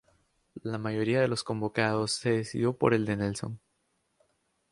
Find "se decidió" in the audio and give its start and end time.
2.13-2.73